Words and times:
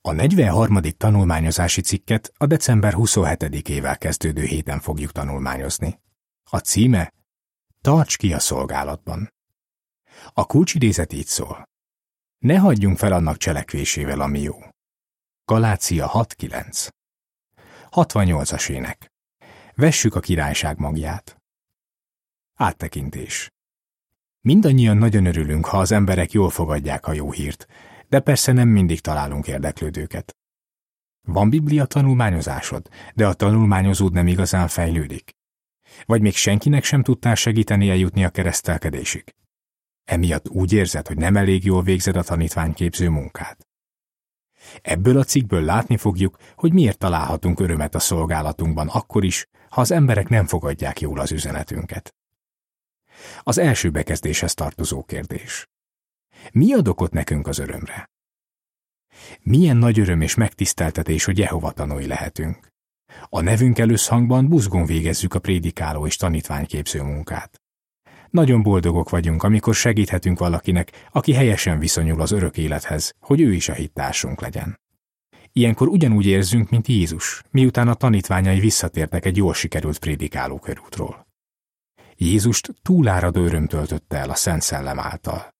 A 0.00 0.12
43. 0.12 0.80
tanulmányozási 0.96 1.80
cikket 1.80 2.32
a 2.36 2.46
december 2.46 2.92
27-ével 2.96 3.96
kezdődő 3.98 4.44
héten 4.44 4.80
fogjuk 4.80 5.12
tanulmányozni. 5.12 6.00
A 6.50 6.58
címe 6.58 7.12
Tarts 7.80 8.16
ki 8.16 8.32
a 8.32 8.38
szolgálatban. 8.38 9.32
A 10.32 10.46
kulcsidézet 10.46 11.12
így 11.12 11.26
szól. 11.26 11.68
Ne 12.38 12.58
hagyjunk 12.58 12.98
fel 12.98 13.12
annak 13.12 13.36
cselekvésével, 13.36 14.20
ami 14.20 14.40
jó. 14.40 14.56
Galácia 15.44 16.10
6.9 16.12 16.88
68-as 17.90 18.68
ének. 18.68 19.12
Vessük 19.74 20.14
a 20.14 20.20
királyság 20.20 20.78
magját. 20.78 21.36
Áttekintés. 22.54 23.50
Mindannyian 24.40 24.96
nagyon 24.96 25.26
örülünk, 25.26 25.66
ha 25.66 25.78
az 25.78 25.92
emberek 25.92 26.32
jól 26.32 26.50
fogadják 26.50 27.06
a 27.06 27.12
jó 27.12 27.32
hírt, 27.32 27.66
de 28.08 28.20
persze 28.20 28.52
nem 28.52 28.68
mindig 28.68 29.00
találunk 29.00 29.46
érdeklődőket. 29.46 30.36
Van 31.26 31.50
biblia 31.50 31.84
tanulmányozásod, 31.84 32.88
de 33.14 33.26
a 33.26 33.34
tanulmányozód 33.34 34.12
nem 34.12 34.26
igazán 34.26 34.68
fejlődik. 34.68 35.36
Vagy 36.04 36.20
még 36.20 36.34
senkinek 36.34 36.84
sem 36.84 37.02
tudtál 37.02 37.34
segíteni 37.34 37.90
eljutni 37.90 38.24
a 38.24 38.30
keresztelkedésig. 38.30 39.34
Emiatt 40.04 40.48
úgy 40.48 40.72
érzed, 40.72 41.06
hogy 41.06 41.16
nem 41.16 41.36
elég 41.36 41.64
jól 41.64 41.82
végzed 41.82 42.16
a 42.16 42.22
tanítványképző 42.22 43.08
munkát. 43.08 43.66
Ebből 44.82 45.18
a 45.18 45.24
cikkből 45.24 45.62
látni 45.62 45.96
fogjuk, 45.96 46.36
hogy 46.54 46.72
miért 46.72 46.98
találhatunk 46.98 47.60
örömet 47.60 47.94
a 47.94 47.98
szolgálatunkban 47.98 48.88
akkor 48.88 49.24
is, 49.24 49.46
ha 49.68 49.80
az 49.80 49.90
emberek 49.90 50.28
nem 50.28 50.46
fogadják 50.46 51.00
jól 51.00 51.18
az 51.20 51.32
üzenetünket. 51.32 52.14
Az 53.42 53.58
első 53.58 53.90
bekezdéshez 53.90 54.54
tartozó 54.54 55.02
kérdés. 55.02 55.68
Mi 56.52 56.72
ad 56.72 56.88
okot 56.88 57.12
nekünk 57.12 57.46
az 57.46 57.58
örömre? 57.58 58.10
Milyen 59.42 59.76
nagy 59.76 59.98
öröm 59.98 60.20
és 60.20 60.34
megtiszteltetés, 60.34 61.24
hogy 61.24 61.38
Jehova 61.38 61.70
tanúi 61.70 62.06
lehetünk. 62.06 62.68
A 63.28 63.40
nevünk 63.40 63.78
előszhangban 63.78 64.48
buzgón 64.48 64.86
végezzük 64.86 65.34
a 65.34 65.38
prédikáló 65.38 66.06
és 66.06 66.16
tanítványképző 66.16 67.02
munkát. 67.02 67.60
Nagyon 68.30 68.62
boldogok 68.62 69.10
vagyunk, 69.10 69.42
amikor 69.42 69.74
segíthetünk 69.74 70.38
valakinek, 70.38 71.08
aki 71.12 71.32
helyesen 71.32 71.78
viszonyul 71.78 72.20
az 72.20 72.30
örök 72.30 72.56
élethez, 72.56 73.14
hogy 73.20 73.40
ő 73.40 73.52
is 73.52 73.68
a 73.68 73.72
hittársunk 73.72 74.40
legyen. 74.40 74.80
Ilyenkor 75.52 75.88
ugyanúgy 75.88 76.26
érzünk, 76.26 76.70
mint 76.70 76.86
Jézus, 76.86 77.42
miután 77.50 77.88
a 77.88 77.94
tanítványai 77.94 78.60
visszatértek 78.60 79.24
egy 79.24 79.36
jól 79.36 79.54
sikerült 79.54 79.98
prédikáló 79.98 80.58
körútról. 80.58 81.26
Jézust 82.16 82.74
túláradó 82.82 83.42
öröm 83.42 83.66
töltötte 83.66 84.16
el 84.16 84.30
a 84.30 84.34
Szent 84.34 84.62
Szellem 84.62 84.98
által. 84.98 85.56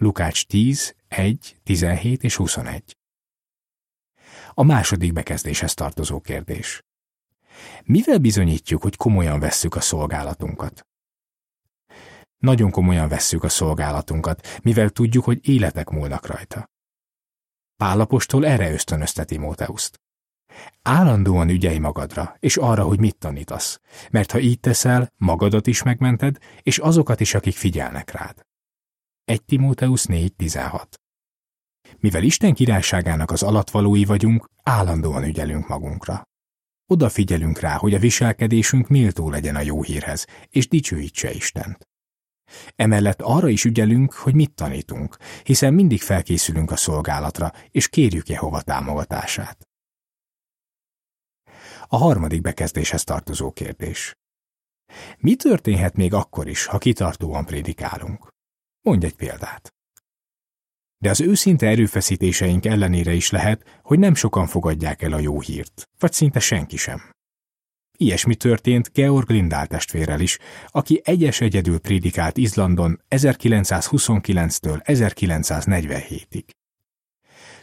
Lukács 0.00 0.46
10, 0.46 0.94
1, 1.08 1.56
17 1.62 2.22
és 2.22 2.36
21. 2.36 2.96
A 4.54 4.62
második 4.62 5.12
bekezdéshez 5.12 5.74
tartozó 5.74 6.20
kérdés. 6.20 6.82
Mivel 7.84 8.18
bizonyítjuk, 8.18 8.82
hogy 8.82 8.96
komolyan 8.96 9.40
vesszük 9.40 9.74
a 9.74 9.80
szolgálatunkat? 9.80 10.86
Nagyon 12.36 12.70
komolyan 12.70 13.08
vesszük 13.08 13.44
a 13.44 13.48
szolgálatunkat, 13.48 14.60
mivel 14.62 14.90
tudjuk, 14.90 15.24
hogy 15.24 15.48
életek 15.48 15.88
múlnak 15.88 16.26
rajta. 16.26 16.70
Pálapostól 17.76 18.46
erre 18.46 18.72
ösztönözte 18.72 19.24
Timóteuszt. 19.24 20.00
Állandóan 20.82 21.48
ügyelj 21.48 21.78
magadra, 21.78 22.36
és 22.38 22.56
arra, 22.56 22.84
hogy 22.84 22.98
mit 22.98 23.18
tanítasz, 23.18 23.80
mert 24.10 24.30
ha 24.30 24.38
így 24.38 24.60
teszel, 24.60 25.12
magadat 25.16 25.66
is 25.66 25.82
megmented, 25.82 26.36
és 26.62 26.78
azokat 26.78 27.20
is, 27.20 27.34
akik 27.34 27.54
figyelnek 27.54 28.10
rád. 28.10 28.47
1 29.28 29.44
Timóteusz 29.44 30.06
4.16 30.06 30.84
Mivel 31.98 32.22
Isten 32.22 32.54
királyságának 32.54 33.30
az 33.30 33.42
alatvalói 33.42 34.04
vagyunk, 34.04 34.46
állandóan 34.62 35.24
ügyelünk 35.24 35.68
magunkra. 35.68 36.22
Odafigyelünk 36.86 37.58
rá, 37.58 37.76
hogy 37.76 37.94
a 37.94 37.98
viselkedésünk 37.98 38.88
méltó 38.88 39.30
legyen 39.30 39.56
a 39.56 39.60
jó 39.60 39.82
hírhez, 39.82 40.26
és 40.48 40.68
dicsőítse 40.68 41.30
Istent. 41.30 41.88
Emellett 42.76 43.22
arra 43.22 43.48
is 43.48 43.64
ügyelünk, 43.64 44.12
hogy 44.12 44.34
mit 44.34 44.54
tanítunk, 44.54 45.16
hiszen 45.42 45.74
mindig 45.74 46.00
felkészülünk 46.00 46.70
a 46.70 46.76
szolgálatra, 46.76 47.52
és 47.70 47.88
kérjük 47.88 48.28
Jehova 48.28 48.62
támogatását. 48.62 49.68
A 51.86 51.96
harmadik 51.96 52.40
bekezdéshez 52.40 53.04
tartozó 53.04 53.52
kérdés. 53.52 54.14
Mi 55.18 55.36
történhet 55.36 55.96
még 55.96 56.14
akkor 56.14 56.48
is, 56.48 56.64
ha 56.64 56.78
kitartóan 56.78 57.44
prédikálunk? 57.44 58.36
Mondj 58.88 59.06
egy 59.06 59.14
példát. 59.14 59.74
De 60.98 61.10
az 61.10 61.20
őszinte 61.20 61.66
erőfeszítéseink 61.66 62.64
ellenére 62.64 63.12
is 63.12 63.30
lehet, 63.30 63.80
hogy 63.82 63.98
nem 63.98 64.14
sokan 64.14 64.46
fogadják 64.46 65.02
el 65.02 65.12
a 65.12 65.18
jó 65.18 65.40
hírt, 65.40 65.88
vagy 65.98 66.12
szinte 66.12 66.40
senki 66.40 66.76
sem. 66.76 67.10
Ilyesmi 67.96 68.34
történt 68.34 68.92
Georg 68.92 69.30
Lindál 69.30 69.66
testvérrel 69.66 70.20
is, 70.20 70.38
aki 70.66 71.00
egyes 71.04 71.40
egyedül 71.40 71.78
prédikált 71.78 72.36
Izlandon 72.36 73.02
1929-től 73.08 74.80
1947-ig. 74.84 76.44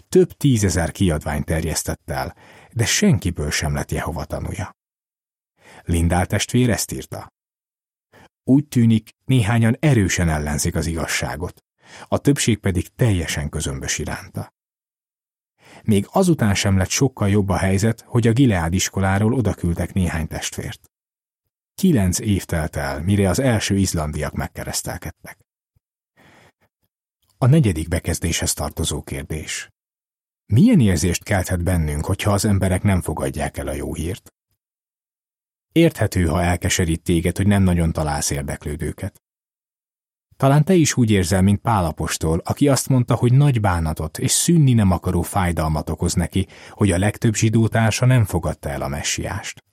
Több 0.10 0.32
tízezer 0.32 0.92
kiadvány 0.92 1.44
terjesztett 1.44 2.10
el, 2.10 2.36
de 2.72 2.86
senkiből 2.86 3.52
sem 3.52 3.74
lett 3.74 3.92
Jehova 3.92 4.26
tanúja. 4.26 4.76
Lindál 5.84 6.26
testvér 6.26 6.70
ezt 6.70 6.92
írta. 6.92 7.34
Úgy 8.48 8.68
tűnik, 8.68 9.10
néhányan 9.26 9.78
erősen 9.80 10.30
ellenzik 10.30 10.76
az 10.76 10.86
igazságot, 10.86 11.64
a 12.08 12.18
többség 12.18 12.58
pedig 12.58 12.88
teljesen 12.96 13.50
közömbös 13.50 13.98
iránta. 13.98 14.54
Még 15.84 16.08
azután 16.12 16.56
sem 16.56 16.78
lett 16.78 16.90
sokkal 16.90 17.30
jobb 17.30 17.50
a 17.50 17.58
helyzet, 17.58 18.02
hogy 18.02 18.28
a 18.28 18.32
Gileád 18.32 18.74
iskoláról 18.74 19.34
odaküldtek 19.34 19.94
néhány 19.94 20.28
testvért. 20.28 20.92
Kilenc 21.76 22.20
év 22.20 22.46
telt 22.46 22.76
el, 22.76 23.04
mire 23.04 23.30
az 23.30 23.40
első 23.40 23.78
izlandiak 23.78 24.34
megkeresztelkedtek. 24.34 25.38
A 27.38 27.46
negyedik 27.46 27.88
bekezdéshez 27.88 28.54
tartozó 28.54 29.02
kérdés. 29.02 29.70
Milyen 30.46 30.80
érzést 30.80 31.24
kelthet 31.24 31.64
bennünk, 31.64 32.06
hogyha 32.06 32.32
az 32.32 32.46
emberek 32.46 32.84
nem 32.84 33.02
fogadják 33.02 33.58
el 33.58 33.68
a 33.68 33.74
jó 33.74 33.94
hírt? 33.94 34.35
Érthető, 35.76 36.26
ha 36.26 36.42
elkeserít 36.42 37.02
téged, 37.02 37.38
hogy 37.38 37.48
nem 37.48 37.64
nagyon 37.64 37.92
találsz 37.92 38.30
érdeklődőket. 38.30 39.22
Talán 40.38 40.64
te 40.64 40.74
is 40.74 40.98
úgy 40.98 41.12
érzel, 41.12 41.42
mint 41.42 41.62
Pálapostól, 41.62 42.42
aki 42.44 42.68
azt 42.68 42.90
mondta, 42.90 43.16
hogy 43.16 43.34
nagy 43.34 43.62
bánatot 43.62 44.18
és 44.18 44.32
szűnni 44.32 44.74
nem 44.74 44.92
akaró 44.92 45.22
fájdalmat 45.22 45.90
okoz 45.90 46.14
neki, 46.14 46.48
hogy 46.70 46.92
a 46.92 46.98
legtöbb 46.98 47.34
zsidótársa 47.34 48.06
nem 48.06 48.26
fogadta 48.26 48.70
el 48.70 48.82
a 48.82 48.88
messiást. 48.88 49.64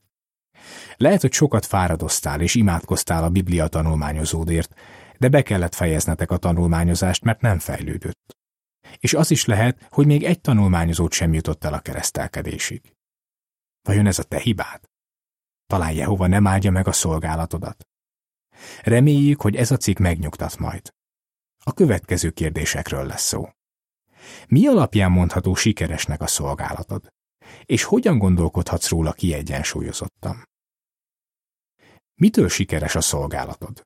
Lehet, 0.96 1.20
hogy 1.20 1.32
sokat 1.32 1.66
fáradoztál 1.66 2.40
és 2.40 2.54
imádkoztál 2.54 3.24
a 3.24 3.30
Biblia 3.30 3.68
tanulmányozódért, 3.68 4.74
de 5.18 5.28
be 5.28 5.42
kellett 5.42 5.74
fejeznetek 5.74 6.30
a 6.30 6.36
tanulmányozást, 6.36 7.24
mert 7.24 7.40
nem 7.40 7.58
fejlődött. 7.58 8.36
És 8.98 9.14
az 9.14 9.30
is 9.30 9.44
lehet, 9.44 9.86
hogy 9.90 10.06
még 10.06 10.24
egy 10.24 10.40
tanulmányozót 10.40 11.12
sem 11.12 11.32
jutott 11.32 11.64
el 11.64 11.74
a 11.74 11.80
keresztelkedésig. 11.80 12.92
Vajon 13.82 14.06
ez 14.06 14.18
a 14.18 14.22
te 14.22 14.38
hibád? 14.38 14.91
Talán 15.72 15.92
Jehova 15.92 16.26
nem 16.26 16.46
áldja 16.46 16.70
meg 16.70 16.88
a 16.88 16.92
szolgálatodat. 16.92 17.88
Reméljük, 18.82 19.40
hogy 19.40 19.56
ez 19.56 19.70
a 19.70 19.76
cikk 19.76 19.98
megnyugtat 19.98 20.58
majd. 20.58 20.94
A 21.64 21.72
következő 21.72 22.30
kérdésekről 22.30 23.06
lesz 23.06 23.22
szó. 23.26 23.48
Mi 24.48 24.66
alapján 24.66 25.10
mondható 25.10 25.54
sikeresnek 25.54 26.20
a 26.20 26.26
szolgálatod? 26.26 27.12
És 27.64 27.82
hogyan 27.82 28.18
gondolkodhatsz 28.18 28.88
róla 28.88 29.12
kiegyensúlyozottan? 29.12 30.48
Mitől 32.14 32.48
sikeres 32.48 32.94
a 32.94 33.00
szolgálatod? 33.00 33.82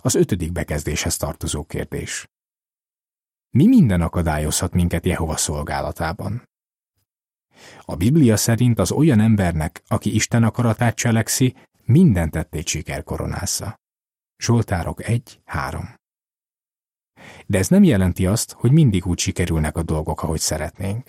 Az 0.00 0.14
ötödik 0.14 0.52
bekezdéshez 0.52 1.16
tartozó 1.16 1.64
kérdés. 1.64 2.26
Mi 3.50 3.66
minden 3.66 4.00
akadályozhat 4.00 4.72
minket 4.72 5.06
Jehova 5.06 5.36
szolgálatában? 5.36 6.47
A 7.80 7.96
Biblia 7.96 8.36
szerint 8.36 8.78
az 8.78 8.90
olyan 8.92 9.20
embernek, 9.20 9.82
aki 9.86 10.14
Isten 10.14 10.42
akaratát 10.42 10.94
cselekszi, 10.94 11.54
minden 11.84 12.30
tettét 12.30 12.66
siker 12.66 13.02
koronázza. 13.02 13.76
Zsoltárok 14.42 15.00
1-3 15.02 15.94
De 17.46 17.58
ez 17.58 17.68
nem 17.68 17.82
jelenti 17.82 18.26
azt, 18.26 18.52
hogy 18.52 18.72
mindig 18.72 19.06
úgy 19.06 19.18
sikerülnek 19.18 19.76
a 19.76 19.82
dolgok, 19.82 20.22
ahogy 20.22 20.40
szeretnénk. 20.40 21.06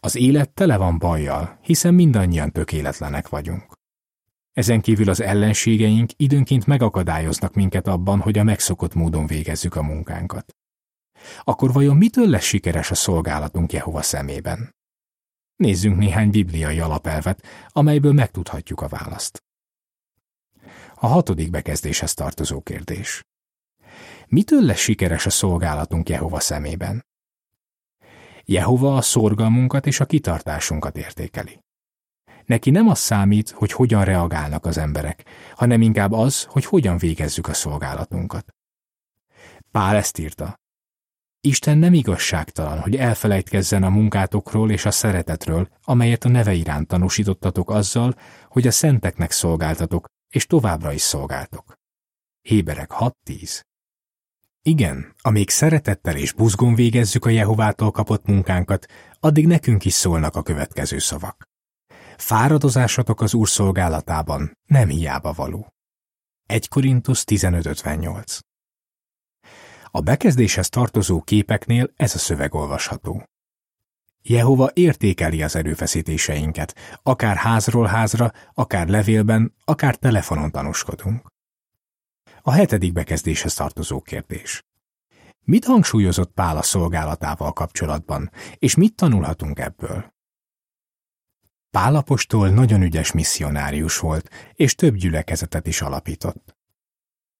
Az 0.00 0.16
élet 0.16 0.50
tele 0.50 0.76
van 0.76 0.98
bajjal, 0.98 1.58
hiszen 1.62 1.94
mindannyian 1.94 2.52
tökéletlenek 2.52 3.28
vagyunk. 3.28 3.72
Ezen 4.52 4.80
kívül 4.80 5.08
az 5.08 5.20
ellenségeink 5.20 6.10
időnként 6.16 6.66
megakadályoznak 6.66 7.54
minket 7.54 7.86
abban, 7.86 8.20
hogy 8.20 8.38
a 8.38 8.42
megszokott 8.42 8.94
módon 8.94 9.26
végezzük 9.26 9.74
a 9.74 9.82
munkánkat. 9.82 10.56
Akkor 11.42 11.72
vajon 11.72 11.96
mitől 11.96 12.28
lesz 12.28 12.44
sikeres 12.44 12.90
a 12.90 12.94
szolgálatunk 12.94 13.72
Jehova 13.72 14.02
szemében? 14.02 14.76
Nézzünk 15.58 15.96
néhány 15.96 16.30
bibliai 16.30 16.80
alapelvet, 16.80 17.46
amelyből 17.68 18.12
megtudhatjuk 18.12 18.80
a 18.80 18.88
választ. 18.88 19.42
A 20.94 21.06
hatodik 21.06 21.50
bekezdéshez 21.50 22.14
tartozó 22.14 22.60
kérdés. 22.60 23.24
Mitől 24.26 24.62
lesz 24.62 24.78
sikeres 24.78 25.26
a 25.26 25.30
szolgálatunk 25.30 26.08
Jehova 26.08 26.40
szemében? 26.40 27.06
Jehova 28.44 28.96
a 28.96 29.02
szorgalmunkat 29.02 29.86
és 29.86 30.00
a 30.00 30.06
kitartásunkat 30.06 30.96
értékeli. 30.96 31.60
Neki 32.44 32.70
nem 32.70 32.88
az 32.88 32.98
számít, 32.98 33.50
hogy 33.50 33.72
hogyan 33.72 34.04
reagálnak 34.04 34.66
az 34.66 34.78
emberek, 34.78 35.24
hanem 35.54 35.82
inkább 35.82 36.12
az, 36.12 36.44
hogy 36.44 36.64
hogyan 36.64 36.98
végezzük 36.98 37.48
a 37.48 37.54
szolgálatunkat. 37.54 38.54
Pál 39.70 39.96
ezt 39.96 40.18
írta. 40.18 40.60
Isten 41.40 41.78
nem 41.78 41.92
igazságtalan, 41.92 42.80
hogy 42.80 42.96
elfelejtkezzen 42.96 43.82
a 43.82 43.88
munkátokról 43.88 44.70
és 44.70 44.84
a 44.84 44.90
szeretetről, 44.90 45.68
amelyet 45.84 46.24
a 46.24 46.28
neve 46.28 46.52
iránt 46.52 46.86
tanúsítottatok 46.86 47.70
azzal, 47.70 48.14
hogy 48.48 48.66
a 48.66 48.70
szenteknek 48.70 49.30
szolgáltatok, 49.30 50.06
és 50.28 50.46
továbbra 50.46 50.92
is 50.92 51.00
szolgáltok. 51.00 51.74
Héberek 52.40 52.90
6.10 52.94 53.60
Igen, 54.62 55.14
amíg 55.20 55.50
szeretettel 55.50 56.16
és 56.16 56.32
buzgón 56.32 56.74
végezzük 56.74 57.24
a 57.24 57.30
Jehovától 57.30 57.90
kapott 57.90 58.26
munkánkat, 58.26 58.86
addig 59.20 59.46
nekünk 59.46 59.84
is 59.84 59.92
szólnak 59.92 60.36
a 60.36 60.42
következő 60.42 60.98
szavak. 60.98 61.48
Fáradozásatok 62.16 63.20
az 63.20 63.34
Úr 63.34 63.48
szolgálatában 63.48 64.58
nem 64.64 64.88
hiába 64.88 65.32
való. 65.32 65.72
1 66.46 66.68
Korintus 66.68 67.24
15.58 67.24 68.47
A 69.98 70.00
bekezdéshez 70.00 70.68
tartozó 70.68 71.20
képeknél 71.22 71.92
ez 71.96 72.14
a 72.14 72.18
szöveg 72.18 72.54
olvasható. 72.54 73.28
Jehova 74.22 74.70
értékeli 74.74 75.42
az 75.42 75.56
erőfeszítéseinket, 75.56 76.74
akár 77.02 77.36
házról 77.36 77.86
házra, 77.86 78.32
akár 78.54 78.88
levélben, 78.88 79.54
akár 79.64 79.96
telefonon 79.96 80.50
tanúskodunk. 80.50 81.26
A 82.42 82.50
hetedik 82.50 82.92
bekezdéshez 82.92 83.54
tartozó 83.54 84.00
kérdés. 84.00 84.64
Mit 85.44 85.64
hangsúlyozott 85.64 86.32
Pál 86.32 86.56
a 86.56 86.62
szolgálatával 86.62 87.52
kapcsolatban, 87.52 88.30
és 88.58 88.74
mit 88.74 88.94
tanulhatunk 88.94 89.58
ebből? 89.58 90.14
Pálapostól 91.70 92.48
nagyon 92.48 92.82
ügyes 92.82 93.12
misszionárius 93.12 93.98
volt, 93.98 94.30
és 94.54 94.74
több 94.74 94.94
gyülekezetet 94.94 95.66
is 95.66 95.80
alapított. 95.82 96.57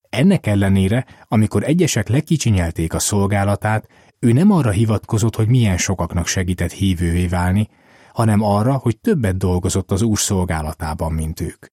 Ennek 0.09 0.47
ellenére, 0.47 1.05
amikor 1.23 1.63
egyesek 1.63 2.07
lekicsinyelték 2.07 2.93
a 2.93 2.99
szolgálatát, 2.99 3.87
ő 4.19 4.31
nem 4.31 4.51
arra 4.51 4.71
hivatkozott, 4.71 5.35
hogy 5.35 5.47
milyen 5.47 5.77
sokaknak 5.77 6.27
segített 6.27 6.71
hívővé 6.71 7.27
válni, 7.27 7.69
hanem 8.13 8.41
arra, 8.41 8.73
hogy 8.73 8.99
többet 8.99 9.37
dolgozott 9.37 9.91
az 9.91 10.01
úr 10.01 10.19
szolgálatában, 10.19 11.13
mint 11.13 11.39
ők. 11.39 11.65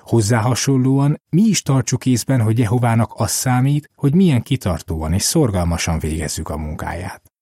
Hozzá 0.00 0.40
hasonlóan 0.40 1.22
mi 1.28 1.42
is 1.42 1.62
tartsuk 1.62 2.06
észben, 2.06 2.40
hogy 2.40 2.58
Jehovának 2.58 3.12
az 3.14 3.30
számít, 3.30 3.90
hogy 3.94 4.14
milyen 4.14 4.42
kitartóan 4.42 5.12
és 5.12 5.22
szorgalmasan 5.22 5.98
végezzük 5.98 6.48
a 6.48 6.56
munkáját. 6.56 7.32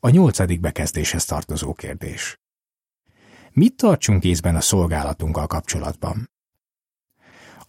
A 0.00 0.08
nyolcadik 0.08 0.60
bekezdéshez 0.60 1.24
tartozó 1.24 1.72
kérdés. 1.72 2.38
Mit 3.52 3.76
tartsunk 3.76 4.24
észben 4.24 4.56
a 4.56 4.60
szolgálatunkkal 4.60 5.46
kapcsolatban? 5.46 6.30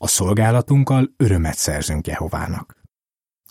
A 0.02 0.08
szolgálatunkkal 0.08 1.14
örömet 1.18 1.58
szerzünk 1.58 2.08
Jehovának. 2.08 2.82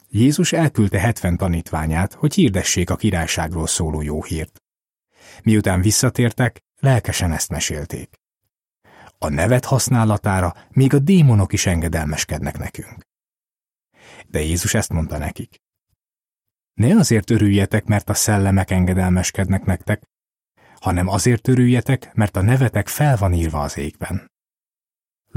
Jézus 0.09 0.53
elküldte 0.53 0.99
hetven 0.99 1.37
tanítványát, 1.37 2.15
hogy 2.15 2.35
hirdessék 2.35 2.91
a 2.91 2.97
királyságról 2.97 3.67
szóló 3.67 4.03
jó 4.03 4.23
hírt. 4.23 4.63
Miután 5.43 5.81
visszatértek, 5.81 6.61
lelkesen 6.81 7.33
ezt 7.33 7.49
mesélték. 7.49 8.17
A 9.19 9.29
nevet 9.29 9.65
használatára 9.65 10.55
még 10.71 10.95
a 10.95 10.99
démonok 10.99 11.53
is 11.53 11.67
engedelmeskednek 11.67 12.59
nekünk. 12.59 13.03
De 14.27 14.41
Jézus 14.41 14.75
ezt 14.75 14.93
mondta 14.93 15.19
nekik. 15.19 15.57
Ne 16.75 16.97
azért 16.97 17.31
örüljetek, 17.31 17.85
mert 17.85 18.09
a 18.09 18.15
szellemek 18.15 18.71
engedelmeskednek 18.71 19.65
nektek, 19.65 20.03
hanem 20.81 21.09
azért 21.09 21.49
örüljetek, 21.49 22.15
mert 22.15 22.37
a 22.37 22.43
nevetek 22.43 22.89
fel 22.89 23.17
van 23.17 23.33
írva 23.33 23.61
az 23.61 23.79
égben. 23.79 24.37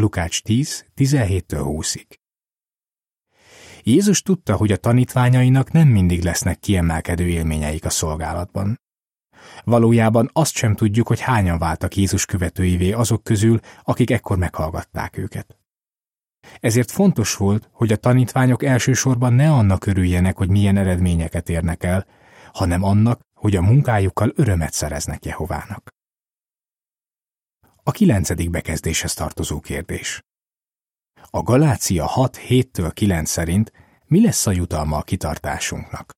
Lukács 0.01 0.41
10, 0.41 0.85
17-20-ig 0.97 2.05
Jézus 3.83 4.21
tudta, 4.21 4.55
hogy 4.55 4.71
a 4.71 4.77
tanítványainak 4.77 5.71
nem 5.71 5.87
mindig 5.87 6.23
lesznek 6.23 6.59
kiemelkedő 6.59 7.27
élményeik 7.27 7.85
a 7.85 7.89
szolgálatban. 7.89 8.81
Valójában 9.63 10.29
azt 10.33 10.55
sem 10.55 10.75
tudjuk, 10.75 11.07
hogy 11.07 11.19
hányan 11.19 11.57
váltak 11.57 11.95
Jézus 11.95 12.25
követőivé 12.25 12.91
azok 12.91 13.23
közül, 13.23 13.59
akik 13.83 14.11
ekkor 14.11 14.37
meghallgatták 14.37 15.17
őket. 15.17 15.57
Ezért 16.59 16.91
fontos 16.91 17.35
volt, 17.35 17.69
hogy 17.71 17.91
a 17.91 17.95
tanítványok 17.97 18.63
elsősorban 18.63 19.33
ne 19.33 19.51
annak 19.51 19.85
örüljenek, 19.85 20.37
hogy 20.37 20.49
milyen 20.49 20.77
eredményeket 20.77 21.49
érnek 21.49 21.83
el, 21.83 22.05
hanem 22.53 22.83
annak, 22.83 23.21
hogy 23.33 23.55
a 23.55 23.61
munkájukkal 23.61 24.31
örömet 24.35 24.73
szereznek 24.73 25.25
Jehovának. 25.25 25.99
A 27.91 27.93
kilencedik 27.93 28.49
bekezdéshez 28.49 29.13
tartozó 29.13 29.59
kérdés. 29.59 30.21
A 31.29 31.41
Galácia 31.41 32.09
6-7-től 32.15 32.91
9 32.93 33.29
szerint 33.29 33.71
mi 34.05 34.21
lesz 34.21 34.47
a 34.47 34.51
jutalma 34.51 34.97
a 34.97 35.01
kitartásunknak? 35.01 36.11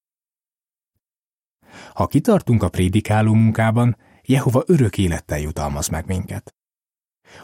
Ha 1.94 2.08
kitartunk 2.08 2.64
a 2.64 2.70
prédikáló 2.70 3.34
munkában, 3.34 3.98
Jehova 4.22 4.64
örök 4.66 4.98
élettel 4.98 5.40
jutalmaz 5.40 5.88
meg 5.88 6.06
minket. 6.06 6.56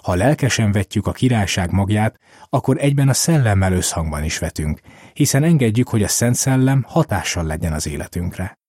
Ha 0.02 0.16
lelkesen 0.16 0.72
vetjük 0.72 1.08
a 1.08 1.12
királyság 1.12 1.72
magját, 1.72 2.20
akkor 2.50 2.78
egyben 2.78 3.10
a 3.10 3.14
szellemmel 3.14 3.74
összhangban 3.74 4.24
is 4.24 4.38
vetünk, 4.38 4.80
hiszen 5.14 5.44
engedjük, 5.44 5.90
hogy 5.90 6.04
a 6.04 6.08
Szent 6.08 6.36
Szellem 6.36 6.84
hatással 6.88 7.44
legyen 7.44 7.74
az 7.74 7.88
életünkre. 7.88 8.60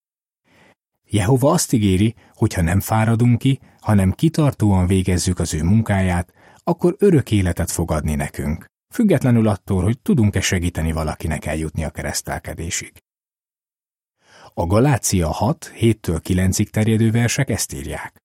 Jehova 1.07 1.51
azt 1.51 1.73
ígéri, 1.73 2.15
hogy 2.35 2.55
ha 2.55 2.63
nem 2.63 2.81
fáradunk 2.81 3.39
ki, 3.39 3.61
hanem 3.81 4.13
kitartóan 4.13 4.87
végezzük 4.87 5.39
az 5.39 5.55
ő 5.55 5.63
munkáját, 5.63 6.33
akkor 6.65 6.95
örök 6.99 7.31
életet 7.31 7.71
fog 7.71 7.91
adni 7.91 8.15
nekünk, 8.15 8.67
függetlenül 8.95 9.49
attól, 9.49 9.83
hogy 9.83 9.99
tudunk-e 10.01 10.41
segíteni 10.41 10.93
valakinek 10.93 11.45
eljutni 11.45 11.85
a 11.85 11.91
keresztelkedésig. 11.91 12.93
A 14.55 14.67
Galácia 14.67 15.29
6, 15.31 15.73
7-től 15.75 16.21
9-ig 16.25 16.69
terjedő 16.69 17.11
versek 17.11 17.51
ezt 17.51 17.73
írják. 17.73 18.17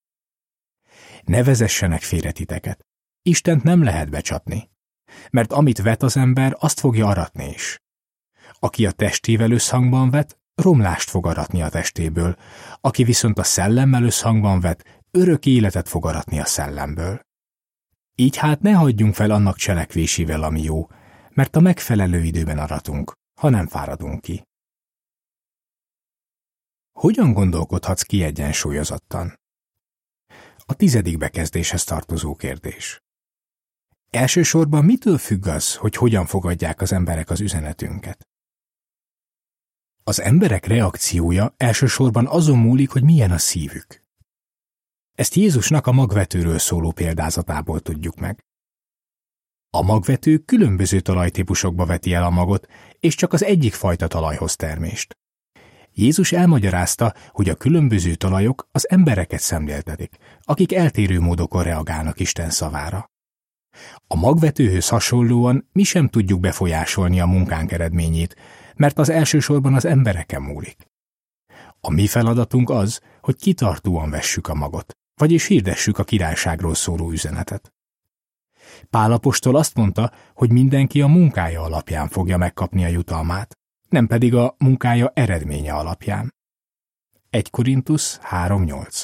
Ne 1.23 1.43
vezessenek 1.43 2.01
félretiteket. 2.01 2.85
Istent 3.21 3.63
nem 3.63 3.83
lehet 3.83 4.09
becsapni, 4.09 4.69
mert 5.31 5.51
amit 5.51 5.81
vet 5.81 6.03
az 6.03 6.17
ember, 6.17 6.55
azt 6.59 6.79
fogja 6.79 7.07
aratni 7.07 7.49
is. 7.49 7.79
Aki 8.59 8.85
a 8.85 8.91
testével 8.91 9.51
összhangban 9.51 10.09
vet, 10.09 10.39
romlást 10.55 11.09
fog 11.09 11.25
aratni 11.27 11.61
a 11.61 11.69
testéből, 11.69 12.35
aki 12.81 13.03
viszont 13.03 13.39
a 13.39 13.43
szellemmel 13.43 14.03
összhangban 14.03 14.59
vet, 14.59 14.94
örök 15.15 15.45
életet 15.45 15.89
fog 15.89 16.05
aratni 16.05 16.39
a 16.39 16.45
szellemből. 16.45 17.19
Így 18.15 18.37
hát 18.37 18.61
ne 18.61 18.71
hagyjunk 18.71 19.13
fel 19.13 19.31
annak 19.31 19.57
cselekvésével, 19.57 20.43
ami 20.43 20.61
jó, 20.61 20.87
mert 21.29 21.55
a 21.55 21.59
megfelelő 21.59 22.23
időben 22.23 22.57
aratunk, 22.57 23.13
ha 23.39 23.49
nem 23.49 23.67
fáradunk 23.67 24.21
ki. 24.21 24.43
Hogyan 26.91 27.33
gondolkodhatsz 27.33 28.01
kiegyensúlyozottan? 28.01 29.39
A 30.57 30.73
tizedik 30.73 31.17
bekezdéshez 31.17 31.83
tartozó 31.83 32.35
kérdés. 32.35 33.01
Elsősorban 34.09 34.85
mitől 34.85 35.17
függ 35.17 35.47
az, 35.47 35.75
hogy 35.75 35.95
hogyan 35.95 36.25
fogadják 36.25 36.81
az 36.81 36.91
emberek 36.91 37.29
az 37.29 37.41
üzenetünket? 37.41 38.27
Az 40.03 40.19
emberek 40.19 40.65
reakciója 40.65 41.53
elsősorban 41.57 42.27
azon 42.27 42.57
múlik, 42.57 42.89
hogy 42.89 43.03
milyen 43.03 43.31
a 43.31 43.37
szívük. 43.37 44.04
Ezt 45.15 45.33
Jézusnak 45.33 45.87
a 45.87 45.91
magvetőről 45.91 46.57
szóló 46.57 46.91
példázatából 46.91 47.79
tudjuk 47.79 48.19
meg. 48.19 48.45
A 49.69 49.81
magvető 49.81 50.37
különböző 50.37 50.99
talajtípusokba 50.99 51.85
veti 51.85 52.13
el 52.13 52.23
a 52.23 52.29
magot, 52.29 52.67
és 52.99 53.15
csak 53.15 53.33
az 53.33 53.43
egyik 53.43 53.73
fajta 53.73 54.07
talajhoz 54.07 54.55
termést. 54.55 55.17
Jézus 55.91 56.31
elmagyarázta, 56.31 57.13
hogy 57.29 57.49
a 57.49 57.55
különböző 57.55 58.15
talajok 58.15 58.67
az 58.71 58.89
embereket 58.89 59.39
szemléltetik, 59.39 60.17
akik 60.41 60.73
eltérő 60.73 61.19
módokon 61.19 61.63
reagálnak 61.63 62.19
Isten 62.19 62.49
szavára. 62.49 63.09
A 64.07 64.15
magvetőhöz 64.15 64.87
hasonlóan 64.87 65.69
mi 65.71 65.83
sem 65.83 66.07
tudjuk 66.07 66.39
befolyásolni 66.39 67.19
a 67.19 67.25
munkánk 67.25 67.71
eredményét, 67.71 68.35
mert 68.75 68.99
az 68.99 69.09
elsősorban 69.09 69.73
az 69.73 69.85
embereken 69.85 70.41
múlik. 70.41 70.87
A 71.79 71.89
mi 71.89 72.07
feladatunk 72.07 72.69
az, 72.69 73.01
hogy 73.21 73.35
kitartóan 73.35 74.09
vessük 74.09 74.47
a 74.47 74.53
magot, 74.53 74.97
vagyis 75.15 75.47
hirdessük 75.47 75.97
a 75.97 76.03
királyságról 76.03 76.75
szóló 76.75 77.11
üzenetet. 77.11 77.73
Pálapostól 78.89 79.55
azt 79.55 79.75
mondta, 79.75 80.11
hogy 80.33 80.51
mindenki 80.51 81.01
a 81.01 81.07
munkája 81.07 81.61
alapján 81.61 82.07
fogja 82.07 82.37
megkapni 82.37 82.83
a 82.83 82.87
jutalmát, 82.87 83.57
nem 83.89 84.07
pedig 84.07 84.35
a 84.35 84.55
munkája 84.57 85.11
eredménye 85.13 85.73
alapján. 85.73 86.33
1 87.29 87.49
Korintus 87.49 88.17
3.8 88.17 89.03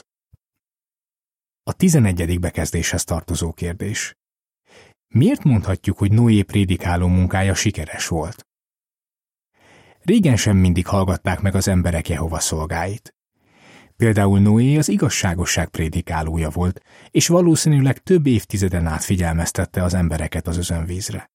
A 1.63 1.73
tizenegyedik 1.73 2.39
bekezdéshez 2.39 3.03
tartozó 3.03 3.53
kérdés. 3.53 4.15
Miért 5.07 5.43
mondhatjuk, 5.43 5.97
hogy 5.97 6.11
Noé 6.11 6.41
prédikáló 6.41 7.07
munkája 7.07 7.53
sikeres 7.53 8.07
volt? 8.07 8.47
Régen 10.01 10.35
sem 10.35 10.57
mindig 10.57 10.87
hallgatták 10.87 11.41
meg 11.41 11.55
az 11.55 11.67
emberek 11.67 12.09
Jehova 12.09 12.39
szolgáit. 12.39 13.15
Például 14.01 14.39
Noé 14.39 14.77
az 14.77 14.89
igazságosság 14.89 15.69
prédikálója 15.69 16.49
volt, 16.49 16.81
és 17.11 17.27
valószínűleg 17.27 17.97
több 17.97 18.27
évtizeden 18.27 18.85
át 18.85 19.03
figyelmeztette 19.03 19.83
az 19.83 19.93
embereket 19.93 20.47
az 20.47 20.57
özönvízre. 20.57 21.31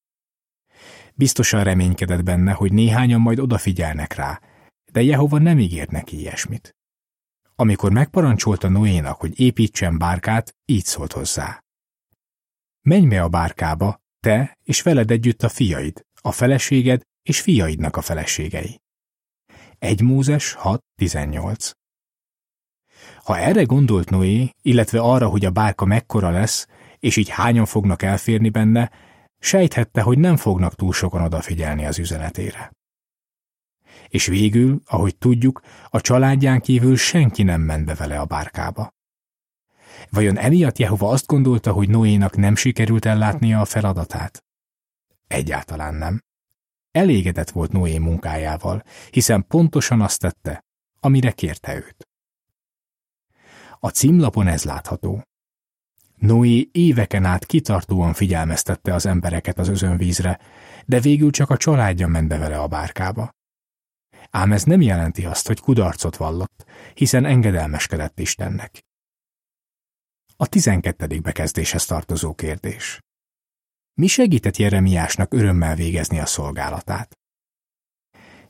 Biztosan 1.13 1.63
reménykedett 1.63 2.23
benne, 2.23 2.51
hogy 2.51 2.73
néhányan 2.73 3.21
majd 3.21 3.39
odafigyelnek 3.39 4.13
rá, 4.13 4.41
de 4.91 5.01
Jehova 5.01 5.37
nem 5.37 5.59
ígért 5.59 5.91
neki 5.91 6.19
ilyesmit. 6.19 6.75
Amikor 7.55 7.91
megparancsolta 7.91 8.69
Noénak, 8.69 9.19
hogy 9.19 9.39
építsen 9.39 9.97
bárkát, 9.97 10.55
így 10.65 10.85
szólt 10.85 11.11
hozzá. 11.11 11.63
Menj 12.81 13.07
be 13.07 13.23
a 13.23 13.29
bárkába, 13.29 14.01
te 14.19 14.57
és 14.63 14.81
veled 14.81 15.11
együtt 15.11 15.43
a 15.43 15.49
fiaid, 15.49 16.05
a 16.21 16.31
feleséged 16.31 17.01
és 17.21 17.41
fiaidnak 17.41 17.95
a 17.95 18.01
feleségei. 18.01 18.81
1 19.79 20.01
Mózes 20.01 20.55
6.18 20.59 21.75
Ha 23.27 23.37
erre 23.37 23.63
gondolt 23.63 24.09
Noé, 24.09 24.51
illetve 24.61 24.99
arra, 24.99 25.27
hogy 25.27 25.45
a 25.45 25.51
bárka 25.51 25.85
mekkora 25.85 26.29
lesz, 26.29 26.67
és 26.99 27.17
így 27.17 27.29
hányan 27.29 27.65
fognak 27.65 28.01
elférni 28.01 28.49
benne, 28.49 28.91
sejthette, 29.39 30.01
hogy 30.01 30.17
nem 30.17 30.37
fognak 30.37 30.75
túl 30.75 30.93
sokan 30.93 31.21
odafigyelni 31.21 31.85
az 31.85 31.99
üzenetére. 31.99 32.71
És 34.07 34.25
végül, 34.25 34.81
ahogy 34.85 35.17
tudjuk, 35.17 35.61
a 35.89 36.01
családján 36.01 36.61
kívül 36.61 36.97
senki 36.97 37.43
nem 37.43 37.61
ment 37.61 37.85
be 37.85 37.93
vele 37.95 38.19
a 38.19 38.25
bárkába. 38.25 38.93
Vajon 40.09 40.37
emiatt 40.37 40.77
Jehova 40.77 41.09
azt 41.09 41.25
gondolta, 41.25 41.71
hogy 41.71 41.89
Noénak 41.89 42.35
nem 42.35 42.55
sikerült 42.55 43.05
ellátnia 43.05 43.59
a 43.59 43.65
feladatát? 43.65 44.43
Egyáltalán 45.27 45.95
nem. 45.95 46.21
Elégedett 46.91 47.49
volt 47.49 47.71
Noé 47.71 47.97
munkájával, 47.97 48.83
hiszen 49.09 49.47
pontosan 49.47 50.01
azt 50.01 50.19
tette, 50.19 50.63
amire 50.99 51.31
kérte 51.31 51.75
őt. 51.75 52.06
A 53.79 53.89
címlapon 53.89 54.47
ez 54.47 54.63
látható. 54.63 55.23
Noé 56.15 56.69
éveken 56.71 57.25
át 57.25 57.45
kitartóan 57.45 58.13
figyelmeztette 58.13 58.93
az 58.93 59.05
embereket 59.05 59.57
az 59.57 59.67
özönvízre, 59.67 60.39
de 60.85 60.99
végül 60.99 61.31
csak 61.31 61.49
a 61.49 61.57
családja 61.57 62.07
ment 62.07 62.27
be 62.27 62.37
vele 62.37 62.59
a 62.59 62.67
bárkába. 62.67 63.29
Ám 64.29 64.51
ez 64.51 64.63
nem 64.63 64.81
jelenti 64.81 65.25
azt, 65.25 65.47
hogy 65.47 65.59
kudarcot 65.59 66.15
vallott, 66.15 66.65
hiszen 66.93 67.25
engedelmeskedett 67.25 68.19
Istennek. 68.19 68.85
A 70.35 70.47
tizenkettedik 70.47 71.21
bekezdéshez 71.21 71.85
tartozó 71.85 72.33
kérdés. 72.33 72.99
Mi 73.93 74.07
segített 74.07 74.57
Jeremiásnak 74.57 75.33
örömmel 75.33 75.75
végezni 75.75 76.19
a 76.19 76.25
szolgálatát? 76.25 77.17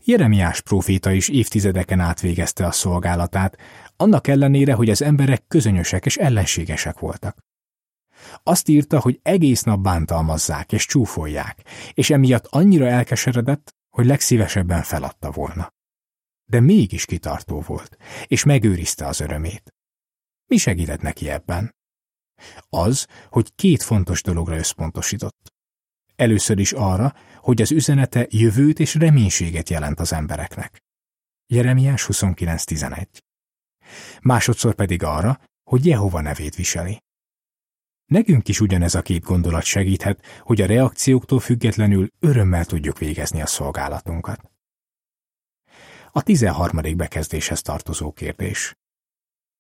Jeremiás 0.03 0.62
próféta 0.62 1.12
is 1.12 1.29
évtizedeken 1.29 2.00
át 2.00 2.22
végezte 2.22 2.65
a 2.65 2.72
szolgálatát, 2.72 3.57
annak 3.97 4.27
ellenére, 4.27 4.73
hogy 4.73 4.89
az 4.89 5.01
emberek 5.01 5.47
közönösek 5.47 6.05
és 6.05 6.17
ellenségesek 6.17 6.99
voltak. 6.99 7.37
Azt 8.43 8.67
írta, 8.67 8.99
hogy 8.99 9.19
egész 9.23 9.63
nap 9.63 9.79
bántalmazzák 9.79 10.71
és 10.71 10.85
csúfolják, 10.85 11.65
és 11.93 12.09
emiatt 12.09 12.45
annyira 12.45 12.87
elkeseredett, 12.87 13.75
hogy 13.89 14.05
legszívesebben 14.05 14.83
feladta 14.83 15.31
volna. 15.31 15.73
De 16.45 16.59
mégis 16.59 17.05
kitartó 17.05 17.61
volt, 17.61 17.97
és 18.27 18.43
megőrizte 18.43 19.05
az 19.05 19.19
örömét. 19.19 19.73
Mi 20.45 20.57
segített 20.57 21.01
neki 21.01 21.29
ebben? 21.29 21.75
Az, 22.69 23.07
hogy 23.29 23.55
két 23.55 23.83
fontos 23.83 24.21
dologra 24.21 24.57
összpontosított. 24.57 25.53
Először 26.15 26.59
is 26.59 26.71
arra, 26.71 27.13
hogy 27.41 27.61
az 27.61 27.71
üzenete 27.71 28.27
jövőt 28.29 28.79
és 28.79 28.95
reménységet 28.95 29.69
jelent 29.69 29.99
az 29.99 30.13
embereknek. 30.13 30.83
Jeremiás 31.47 32.05
29.11 32.05 33.05
Másodszor 34.22 34.74
pedig 34.74 35.03
arra, 35.03 35.39
hogy 35.63 35.86
Jehova 35.86 36.22
nevét 36.22 36.56
viseli. 36.56 37.01
Nekünk 38.06 38.48
is 38.48 38.60
ugyanez 38.60 38.96
a 38.96 39.01
két 39.01 39.24
gondolat 39.24 39.63
segíthet, 39.63 40.25
hogy 40.41 40.62
a 40.62 40.65
reakcióktól 40.65 41.39
függetlenül 41.39 42.10
örömmel 42.20 42.65
tudjuk 42.65 42.98
végezni 42.98 43.41
a 43.41 43.46
szolgálatunkat. 43.46 44.51
A 46.12 46.22
13. 46.22 46.98
bekezdéshez 46.98 47.62
tartozó 47.62 48.12
kérdés. 48.12 48.75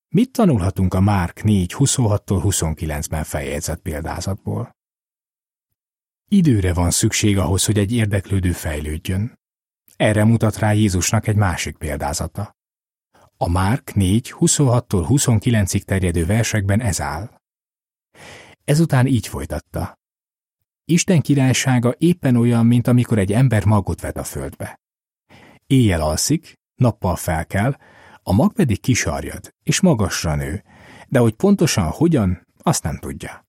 Mit 0.09 0.31
tanulhatunk 0.31 0.93
a 0.93 0.99
Márk 0.99 1.41
4.26-29-ben 1.43 3.23
feljegyzett 3.23 3.81
példázatból? 3.81 4.75
Időre 6.29 6.73
van 6.73 6.91
szükség 6.91 7.37
ahhoz, 7.37 7.65
hogy 7.65 7.77
egy 7.77 7.91
érdeklődő 7.91 8.51
fejlődjön. 8.51 9.39
Erre 9.95 10.23
mutat 10.23 10.57
rá 10.57 10.71
Jézusnak 10.71 11.27
egy 11.27 11.35
másik 11.35 11.77
példázata. 11.77 12.56
A 13.39 13.49
Márk 13.49 13.91
4.26-29-ig 13.95 15.81
terjedő 15.81 16.25
versekben 16.25 16.81
ez 16.81 17.01
áll. 17.01 17.29
Ezután 18.63 19.07
így 19.07 19.27
folytatta. 19.27 19.97
Isten 20.85 21.21
királysága 21.21 21.95
éppen 21.97 22.35
olyan, 22.35 22.65
mint 22.65 22.87
amikor 22.87 23.17
egy 23.17 23.33
ember 23.33 23.65
magot 23.65 24.01
vet 24.01 24.17
a 24.17 24.23
földbe. 24.23 24.79
Éjjel 25.67 26.01
alszik, 26.01 26.53
nappal 26.75 27.15
felkel, 27.15 27.79
a 28.23 28.33
mag 28.33 28.53
pedig 28.53 28.79
kisarjad, 28.79 29.53
és 29.63 29.79
magasra 29.79 30.35
nő, 30.35 30.63
de 31.07 31.19
hogy 31.19 31.33
pontosan 31.33 31.89
hogyan, 31.89 32.47
azt 32.57 32.83
nem 32.83 32.97
tudja. 32.97 33.45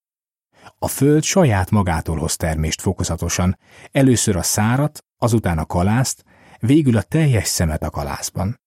A 0.78 0.88
föld 0.88 1.22
saját 1.22 1.70
magától 1.70 2.18
hoz 2.18 2.36
termést 2.36 2.80
fokozatosan, 2.80 3.58
először 3.90 4.36
a 4.36 4.42
szárat, 4.42 5.04
azután 5.16 5.58
a 5.58 5.66
kalászt, 5.66 6.24
végül 6.58 6.96
a 6.96 7.02
teljes 7.02 7.46
szemet 7.46 7.82
a 7.82 7.90
kalászban. 7.90 8.60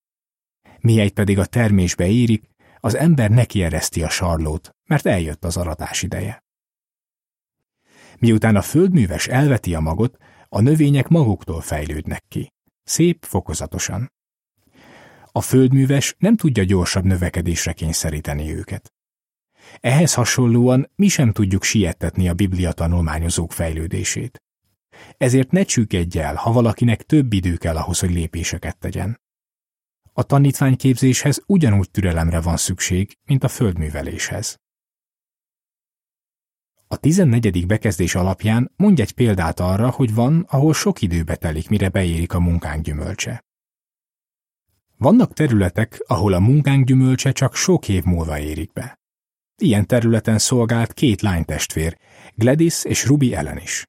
Mihelyt 0.81 1.13
pedig 1.13 1.39
a 1.39 1.45
termésbe 1.45 2.07
érik, 2.07 2.49
az 2.79 2.95
ember 2.95 3.29
nekiereszti 3.29 4.03
a 4.03 4.09
sarlót, 4.09 4.75
mert 4.85 5.05
eljött 5.05 5.45
az 5.45 5.57
aratás 5.57 6.03
ideje. 6.03 6.43
Miután 8.19 8.55
a 8.55 8.61
földműves 8.61 9.27
elveti 9.27 9.75
a 9.75 9.79
magot, 9.79 10.17
a 10.49 10.61
növények 10.61 11.07
maguktól 11.07 11.61
fejlődnek 11.61 12.23
ki, 12.27 12.53
szép 12.83 13.25
fokozatosan. 13.25 14.11
A 15.31 15.41
földműves 15.41 16.15
nem 16.17 16.35
tudja 16.35 16.63
gyorsabb 16.63 17.03
növekedésre 17.03 17.73
kényszeríteni 17.73 18.55
őket. 18.55 18.93
Ehhez 19.79 20.13
hasonlóan 20.13 20.91
mi 20.95 21.07
sem 21.07 21.31
tudjuk 21.31 21.63
siettetni 21.63 22.29
a 22.29 22.33
Biblia 22.33 22.71
tanulmányozók 22.71 23.51
fejlődését. 23.51 24.41
Ezért 25.17 25.51
ne 25.51 25.63
csüggedj 25.63 26.19
el, 26.19 26.35
ha 26.35 26.51
valakinek 26.51 27.01
több 27.01 27.33
idő 27.33 27.55
kell 27.55 27.75
ahhoz, 27.75 27.99
hogy 27.99 28.11
lépéseket 28.11 28.77
tegyen. 28.77 29.19
A 30.13 30.23
tanítványképzéshez 30.23 31.43
ugyanúgy 31.45 31.91
türelemre 31.91 32.41
van 32.41 32.57
szükség, 32.57 33.17
mint 33.25 33.43
a 33.43 33.47
földműveléshez. 33.47 34.59
A 36.87 36.97
14. 36.97 37.65
bekezdés 37.67 38.15
alapján 38.15 38.71
mondj 38.75 39.01
egy 39.01 39.11
példát 39.11 39.59
arra, 39.59 39.89
hogy 39.89 40.13
van, 40.13 40.45
ahol 40.49 40.73
sok 40.73 41.01
időbe 41.01 41.35
telik, 41.35 41.69
mire 41.69 41.89
beérik 41.89 42.33
a 42.33 42.39
munkánk 42.39 42.83
gyümölcse. 42.83 43.43
Vannak 44.97 45.33
területek, 45.33 46.03
ahol 46.07 46.33
a 46.33 46.39
munkánk 46.39 46.85
gyümölcse 46.85 47.31
csak 47.31 47.55
sok 47.55 47.89
év 47.89 48.03
múlva 48.03 48.39
érik 48.39 48.71
be. 48.71 48.99
Ilyen 49.61 49.87
területen 49.87 50.37
szolgált 50.37 50.93
két 50.93 51.21
lánytestvér, 51.21 51.97
Gladys 52.35 52.83
és 52.83 53.05
Ruby 53.05 53.35
Ellen 53.35 53.57
is. 53.57 53.85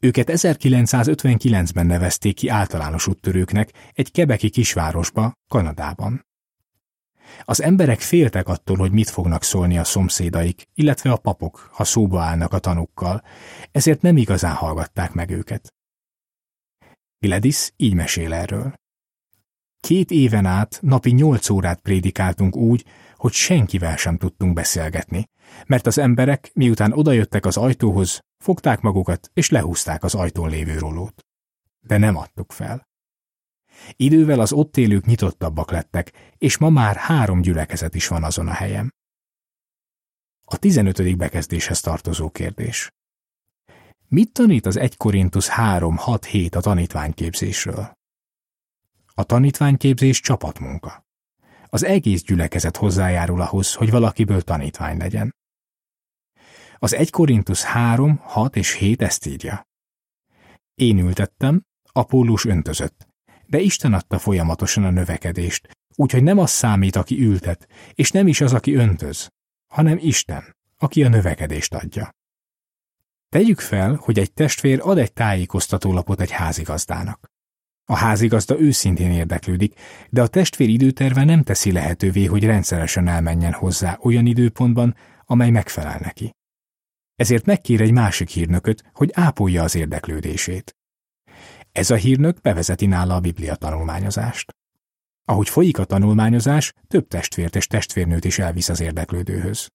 Őket 0.00 0.30
1959-ben 0.32 1.86
nevezték 1.86 2.34
ki 2.34 2.48
általános 2.48 3.06
úttörőknek 3.06 3.72
egy 3.92 4.10
kebeki 4.10 4.50
kisvárosba, 4.50 5.32
Kanadában. 5.48 6.26
Az 7.44 7.62
emberek 7.62 8.00
féltek 8.00 8.48
attól, 8.48 8.76
hogy 8.76 8.92
mit 8.92 9.10
fognak 9.10 9.42
szólni 9.42 9.78
a 9.78 9.84
szomszédaik, 9.84 10.68
illetve 10.74 11.10
a 11.10 11.16
papok, 11.16 11.68
ha 11.72 11.84
szóba 11.84 12.20
állnak 12.20 12.52
a 12.52 12.58
tanukkal, 12.58 13.22
ezért 13.70 14.02
nem 14.02 14.16
igazán 14.16 14.54
hallgatták 14.54 15.12
meg 15.12 15.30
őket. 15.30 15.74
Gladys 17.18 17.72
így 17.76 17.94
mesél 17.94 18.32
erről. 18.32 18.74
Két 19.80 20.10
éven 20.10 20.46
át 20.46 20.78
napi 20.82 21.10
nyolc 21.10 21.48
órát 21.48 21.80
prédikáltunk 21.80 22.56
úgy, 22.56 22.84
hogy 23.16 23.32
senkivel 23.32 23.96
sem 23.96 24.16
tudtunk 24.16 24.52
beszélgetni, 24.52 25.28
mert 25.66 25.86
az 25.86 25.98
emberek, 25.98 26.50
miután 26.54 26.92
odajöttek 26.92 27.46
az 27.46 27.56
ajtóhoz, 27.56 28.20
fogták 28.38 28.80
magukat 28.80 29.30
és 29.34 29.50
lehúzták 29.50 30.02
az 30.02 30.14
ajtón 30.14 30.50
lévő 30.50 30.78
rolót. 30.78 31.26
De 31.80 31.96
nem 31.96 32.16
adtuk 32.16 32.52
fel. 32.52 32.88
Idővel 33.96 34.40
az 34.40 34.52
ott 34.52 34.76
élők 34.76 35.04
nyitottabbak 35.04 35.70
lettek, 35.70 36.12
és 36.38 36.56
ma 36.56 36.68
már 36.68 36.96
három 36.96 37.40
gyülekezet 37.40 37.94
is 37.94 38.06
van 38.08 38.24
azon 38.24 38.48
a 38.48 38.52
helyen. 38.52 38.94
A 40.44 40.56
15. 40.56 41.16
bekezdéshez 41.16 41.80
tartozó 41.80 42.30
kérdés. 42.30 42.92
Mit 44.08 44.32
tanít 44.32 44.66
az 44.66 44.76
1 44.76 44.96
Korintus 44.96 45.48
3-6-7 45.56 46.56
a 46.56 46.60
tanítványképzésről? 46.60 47.92
A 49.14 49.24
tanítványképzés 49.24 50.20
csapatmunka. 50.20 51.06
Az 51.70 51.84
egész 51.84 52.22
gyülekezet 52.22 52.76
hozzájárul 52.76 53.40
ahhoz, 53.40 53.74
hogy 53.74 53.90
valakiből 53.90 54.42
tanítvány 54.42 54.96
legyen. 54.96 55.34
Az 56.78 56.94
1 56.94 57.10
Korintus 57.10 57.62
3, 57.62 58.16
6 58.22 58.56
és 58.56 58.74
7 58.74 59.02
ezt 59.02 59.26
írja. 59.26 59.68
Én 60.74 60.98
ültettem, 60.98 61.64
Apólus 61.92 62.44
öntözött, 62.44 63.08
de 63.46 63.58
Isten 63.58 63.94
adta 63.94 64.18
folyamatosan 64.18 64.84
a 64.84 64.90
növekedést, 64.90 65.68
úgyhogy 65.94 66.22
nem 66.22 66.38
az 66.38 66.50
számít, 66.50 66.96
aki 66.96 67.20
ültet, 67.20 67.68
és 67.94 68.10
nem 68.10 68.26
is 68.26 68.40
az, 68.40 68.52
aki 68.52 68.74
öntöz, 68.74 69.32
hanem 69.66 69.98
Isten, 70.00 70.56
aki 70.76 71.04
a 71.04 71.08
növekedést 71.08 71.74
adja. 71.74 72.16
Tegyük 73.28 73.60
fel, 73.60 73.94
hogy 73.94 74.18
egy 74.18 74.32
testvér 74.32 74.80
ad 74.82 74.98
egy 74.98 75.12
tájékoztatólapot 75.12 76.20
egy 76.20 76.30
házigazdának. 76.30 77.30
A 77.84 77.96
házigazda 77.96 78.60
őszintén 78.60 79.10
érdeklődik, 79.10 79.74
de 80.10 80.22
a 80.22 80.26
testvér 80.26 80.68
időterve 80.68 81.24
nem 81.24 81.42
teszi 81.42 81.72
lehetővé, 81.72 82.24
hogy 82.24 82.44
rendszeresen 82.44 83.08
elmenjen 83.08 83.52
hozzá 83.52 83.98
olyan 84.02 84.26
időpontban, 84.26 84.96
amely 85.24 85.50
megfelel 85.50 85.98
neki. 86.02 86.36
Ezért 87.18 87.44
megkér 87.44 87.80
egy 87.80 87.92
másik 87.92 88.28
hírnököt, 88.28 88.90
hogy 88.92 89.10
ápolja 89.12 89.62
az 89.62 89.74
érdeklődését. 89.74 90.76
Ez 91.72 91.90
a 91.90 91.94
hírnök 91.94 92.40
bevezeti 92.40 92.86
nála 92.86 93.14
a 93.14 93.20
Biblia 93.20 93.54
tanulmányozást. 93.54 94.56
Ahogy 95.24 95.48
folyik 95.48 95.78
a 95.78 95.84
tanulmányozás, 95.84 96.72
több 96.86 97.08
testvért 97.08 97.56
és 97.56 97.66
testvérnőt 97.66 98.24
is 98.24 98.38
elvisz 98.38 98.68
az 98.68 98.80
érdeklődőhöz. 98.80 99.68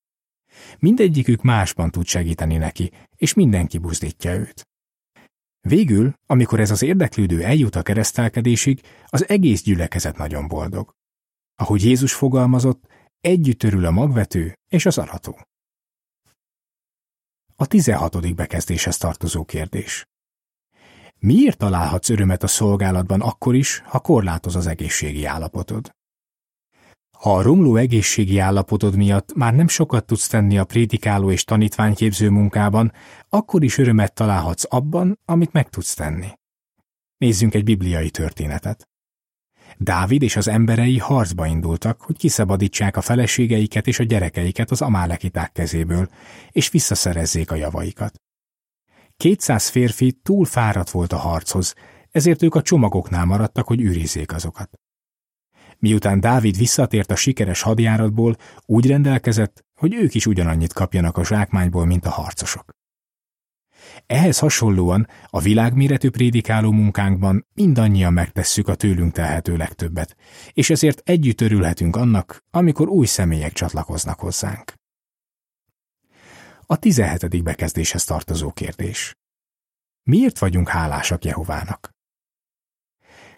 Mindegyikük 0.79 1.41
másban 1.41 1.91
tud 1.91 2.05
segíteni 2.05 2.57
neki, 2.57 2.91
és 3.15 3.33
mindenki 3.33 3.77
buzdítja 3.77 4.33
őt. 4.33 4.67
Végül, 5.62 6.13
amikor 6.25 6.59
ez 6.59 6.71
az 6.71 6.81
érdeklődő 6.81 7.43
eljut 7.43 7.75
a 7.75 7.81
keresztelkedésig, 7.81 8.81
az 9.05 9.29
egész 9.29 9.63
gyülekezet 9.63 10.17
nagyon 10.17 10.47
boldog. 10.47 10.95
Ahogy 11.55 11.83
Jézus 11.83 12.13
fogalmazott, 12.13 12.88
együtt 13.21 13.63
örül 13.63 13.85
a 13.85 13.91
magvető 13.91 14.57
és 14.67 14.85
az 14.85 14.97
arató. 14.97 15.47
A 17.55 17.65
16. 17.65 18.36
bekezdéshez 18.36 18.98
tartozó 18.98 19.45
kérdés. 19.45 20.07
Miért 21.19 21.57
találhatsz 21.57 22.10
örömet 22.10 22.43
a 22.43 22.48
szolgálatban 22.48 23.22
akkor 23.22 23.55
is, 23.55 23.81
ha 23.86 24.00
korlátoz 24.00 24.55
az 24.55 24.67
egészségi 24.67 25.25
állapotod? 25.25 25.95
Ha 27.17 27.36
a 27.36 27.41
romló 27.41 27.75
egészségi 27.75 28.39
állapotod 28.39 28.95
miatt 28.95 29.33
már 29.33 29.53
nem 29.53 29.67
sokat 29.67 30.05
tudsz 30.05 30.27
tenni 30.27 30.57
a 30.57 30.65
prédikáló 30.65 31.31
és 31.31 31.43
tanítványképző 31.43 32.29
munkában, 32.29 32.91
akkor 33.29 33.63
is 33.63 33.77
örömet 33.77 34.13
találhatsz 34.13 34.65
abban, 34.69 35.19
amit 35.25 35.51
meg 35.51 35.69
tudsz 35.69 35.93
tenni. 35.93 36.27
Nézzünk 37.17 37.53
egy 37.53 37.63
bibliai 37.63 38.10
történetet. 38.10 38.88
Dávid 39.77 40.22
és 40.22 40.36
az 40.36 40.48
emberei 40.48 40.98
harcba 40.98 41.46
indultak, 41.46 42.01
hogy 42.01 42.18
kiszabadítsák 42.18 42.98
a 42.98 43.01
feleségeiket 43.01 43.88
és 43.88 44.00
a 44.00 44.03
gyerekeiket 44.03 44.72
az 44.72 44.82
amálekiták 44.82 45.51
kezéből, 45.51 46.10
és 46.51 46.70
visszaszerezzék 46.70 47.51
a 47.51 47.56
javaikat. 47.56 48.22
Kétszáz 49.18 49.68
férfi 49.68 50.12
túl 50.24 50.46
fáradt 50.46 50.89
volt 50.89 51.13
a 51.13 51.18
harchoz, 51.18 51.75
ezért 52.12 52.42
ők 52.42 52.56
a 52.56 52.62
csomagoknál 52.62 53.25
maradtak, 53.25 53.68
hogy 53.68 53.82
őrizzék 53.82 54.34
azokat. 54.34 54.70
Miután 55.77 56.20
Dávid 56.20 56.58
visszatért 56.58 57.12
a 57.12 57.15
sikeres 57.15 57.62
hadjáratból, 57.62 58.38
úgy 58.65 58.88
rendelkezett, 58.88 59.65
hogy 59.80 59.94
ők 59.94 60.13
is 60.13 60.25
ugyanannyit 60.25 60.74
kapjanak 60.74 61.18
a 61.18 61.25
zsákmányból, 61.25 61.86
mint 61.86 62.06
a 62.06 62.10
harcosok. 62.10 62.70
Ehhez 64.05 64.39
hasonlóan 64.39 65.07
a 65.25 65.39
világméretű 65.39 66.10
prédikáló 66.10 66.72
munkánkban 66.72 67.45
mindannyian 67.53 68.13
megtesszük 68.13 68.67
a 68.67 68.75
tőlünk 68.75 69.12
telhető 69.12 69.57
legtöbbet, 69.57 70.15
és 70.53 70.69
ezért 70.69 71.01
együtt 71.05 71.41
örülhetünk 71.41 71.95
annak, 71.95 72.43
amikor 72.51 72.88
új 72.88 73.05
személyek 73.05 73.53
csatlakoznak 73.53 74.19
hozzánk. 74.19 74.74
A 76.65 76.77
17. 76.77 77.43
bekezdéshez 77.43 78.03
tartozó 78.03 78.51
kérdés. 78.51 79.15
Miért 80.03 80.39
vagyunk 80.39 80.69
hálásak 80.69 81.25
Jehovának? 81.25 81.89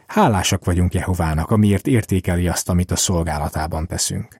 Hálásak 0.07 0.65
vagyunk 0.65 0.93
Jehovának, 0.93 1.51
amiért 1.51 1.87
értékeli 1.87 2.47
azt, 2.47 2.69
amit 2.69 2.91
a 2.91 2.95
szolgálatában 2.95 3.87
teszünk. 3.87 4.35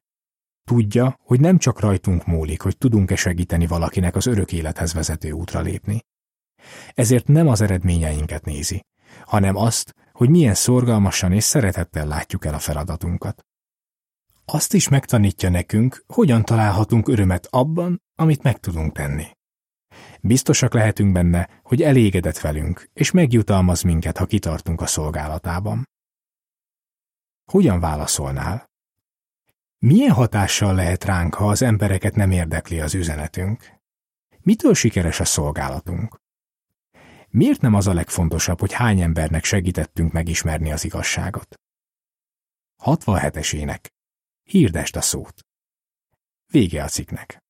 Tudja, 0.64 1.16
hogy 1.20 1.40
nem 1.40 1.58
csak 1.58 1.80
rajtunk 1.80 2.26
múlik, 2.26 2.62
hogy 2.62 2.78
tudunk-e 2.78 3.16
segíteni 3.16 3.68
valakinek 3.68 4.16
az 4.16 4.26
örök 4.26 4.52
élethez 4.52 4.94
vezető 4.94 5.32
útra 5.32 5.62
lépni. 5.62 6.00
Ezért 6.94 7.28
nem 7.28 7.48
az 7.48 7.62
eredményeinket 7.62 8.46
nézi, 8.46 8.86
hanem 9.26 9.56
azt, 9.56 9.94
hogy 10.12 10.30
milyen 10.30 10.54
szorgalmasan 10.54 11.32
és 11.32 11.44
szeretettel 11.44 12.08
látjuk 12.08 12.46
el 12.46 12.54
a 12.54 12.60
feladatunkat. 12.60 13.46
Azt 14.46 14.74
is 14.74 14.90
megtanítja 14.90 15.50
nekünk, 15.50 16.04
hogyan 16.08 16.44
találhatunk 16.44 17.08
örömet 17.08 17.48
abban, 17.50 18.02
amit 18.16 18.44
meg 18.44 18.60
tudunk 18.60 18.94
tenni. 18.94 19.26
Biztosak 20.22 20.74
lehetünk 20.74 21.12
benne, 21.12 21.50
hogy 21.64 21.82
elégedett 21.82 22.40
velünk, 22.40 22.90
és 22.94 23.12
megjutalmaz 23.12 23.82
minket, 23.82 24.18
ha 24.18 24.26
kitartunk 24.26 24.82
a 24.82 24.86
szolgálatában. 24.86 25.90
Hogyan 27.52 27.80
válaszolnál? 27.80 28.66
Milyen 29.78 30.12
hatással 30.12 30.76
lehet 30.76 31.04
ránk, 31.04 31.34
ha 31.34 31.50
az 31.50 31.62
embereket 31.62 32.16
nem 32.16 32.32
érdekli 32.32 32.80
az 32.80 32.94
üzenetünk? 32.94 33.74
Mitől 34.42 34.74
sikeres 34.74 35.20
a 35.20 35.26
szolgálatunk? 35.26 36.16
Miért 37.36 37.62
nem 37.62 37.74
az 37.74 37.88
a 37.88 37.94
legfontosabb, 37.94 38.60
hogy 38.60 38.74
hány 38.74 39.02
embernek 39.02 39.44
segítettünk 39.44 40.12
megismerni 40.12 40.72
az 40.72 40.84
igazságot? 40.84 41.56
67-es 42.84 43.54
ének. 43.54 43.90
Hirdest 44.44 44.96
a 44.96 45.02
szót. 45.02 45.46
Vége 46.52 46.84
a 46.84 46.88
cikknek. 46.88 47.45